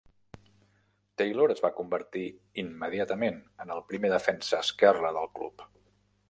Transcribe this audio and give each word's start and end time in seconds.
Taylor 1.21 1.51
es 1.55 1.61
va 1.65 1.71
convertir 1.79 2.23
immediatament 2.63 3.37
en 3.67 3.75
el 3.77 3.85
primer 3.93 4.13
defensa 4.15 4.63
esquerre 4.67 5.13
del 5.21 5.31
club. 5.39 5.69